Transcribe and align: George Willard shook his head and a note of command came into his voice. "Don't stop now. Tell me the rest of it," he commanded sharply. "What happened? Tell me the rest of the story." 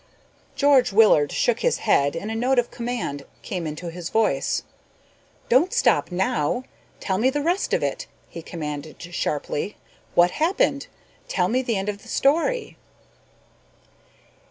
George 0.55 0.91
Willard 0.91 1.31
shook 1.31 1.59
his 1.59 1.77
head 1.85 2.15
and 2.15 2.31
a 2.31 2.35
note 2.35 2.57
of 2.57 2.71
command 2.71 3.23
came 3.43 3.67
into 3.67 3.91
his 3.91 4.09
voice. 4.09 4.63
"Don't 5.47 5.71
stop 5.71 6.11
now. 6.11 6.63
Tell 6.99 7.19
me 7.19 7.29
the 7.29 7.43
rest 7.43 7.71
of 7.71 7.83
it," 7.83 8.07
he 8.27 8.41
commanded 8.41 8.99
sharply. 8.99 9.77
"What 10.15 10.31
happened? 10.31 10.87
Tell 11.27 11.49
me 11.49 11.61
the 11.61 11.75
rest 11.75 11.89
of 11.89 12.01
the 12.01 12.07
story." 12.07 12.77